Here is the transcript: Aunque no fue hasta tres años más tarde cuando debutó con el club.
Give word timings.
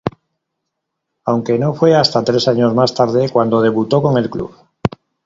Aunque 1.25 1.59
no 1.59 1.75
fue 1.75 1.95
hasta 1.95 2.23
tres 2.23 2.47
años 2.47 2.73
más 2.73 2.91
tarde 2.95 3.29
cuando 3.29 3.61
debutó 3.61 4.01
con 4.01 4.17
el 4.17 4.31
club. 4.31 4.51